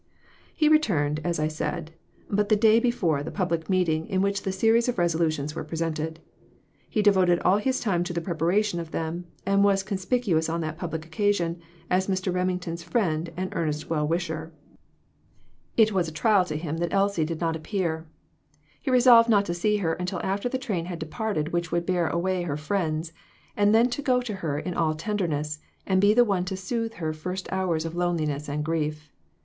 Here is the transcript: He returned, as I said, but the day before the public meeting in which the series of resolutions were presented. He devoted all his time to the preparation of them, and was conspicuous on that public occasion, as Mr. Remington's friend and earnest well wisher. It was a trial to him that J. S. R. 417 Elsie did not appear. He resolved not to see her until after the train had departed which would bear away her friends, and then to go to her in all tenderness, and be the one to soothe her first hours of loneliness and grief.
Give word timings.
He 0.55 0.67
returned, 0.67 1.19
as 1.23 1.37
I 1.39 1.47
said, 1.47 1.91
but 2.27 2.49
the 2.49 2.55
day 2.55 2.79
before 2.79 3.21
the 3.21 3.29
public 3.29 3.69
meeting 3.69 4.07
in 4.07 4.23
which 4.23 4.41
the 4.41 4.51
series 4.51 4.89
of 4.89 4.97
resolutions 4.97 5.53
were 5.53 5.63
presented. 5.63 6.19
He 6.89 7.03
devoted 7.03 7.37
all 7.41 7.59
his 7.59 7.79
time 7.79 8.03
to 8.05 8.11
the 8.13 8.19
preparation 8.19 8.79
of 8.79 8.89
them, 8.89 9.25
and 9.45 9.63
was 9.63 9.83
conspicuous 9.83 10.49
on 10.49 10.61
that 10.61 10.79
public 10.79 11.05
occasion, 11.05 11.61
as 11.87 12.07
Mr. 12.07 12.33
Remington's 12.33 12.81
friend 12.81 13.31
and 13.37 13.53
earnest 13.55 13.91
well 13.91 14.07
wisher. 14.07 14.51
It 15.77 15.91
was 15.91 16.07
a 16.07 16.11
trial 16.11 16.45
to 16.45 16.57
him 16.57 16.77
that 16.77 16.89
J. 16.89 16.95
S. 16.95 16.97
R. 16.97 16.97
417 16.97 16.97
Elsie 16.97 17.35
did 17.35 17.39
not 17.39 17.55
appear. 17.55 18.07
He 18.81 18.89
resolved 18.89 19.29
not 19.29 19.45
to 19.45 19.53
see 19.53 19.77
her 19.85 19.93
until 19.93 20.19
after 20.23 20.49
the 20.49 20.57
train 20.57 20.85
had 20.85 20.97
departed 20.97 21.49
which 21.49 21.71
would 21.71 21.85
bear 21.85 22.07
away 22.07 22.41
her 22.41 22.57
friends, 22.57 23.13
and 23.55 23.71
then 23.75 23.87
to 23.91 24.01
go 24.01 24.19
to 24.19 24.33
her 24.37 24.57
in 24.57 24.73
all 24.73 24.95
tenderness, 24.95 25.59
and 25.85 26.01
be 26.01 26.15
the 26.15 26.25
one 26.25 26.45
to 26.45 26.57
soothe 26.57 26.95
her 26.95 27.13
first 27.13 27.47
hours 27.51 27.85
of 27.85 27.95
loneliness 27.95 28.49
and 28.49 28.65
grief. 28.65 29.11